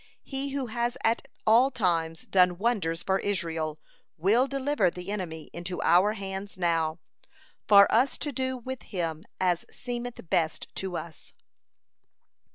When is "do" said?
8.31-8.57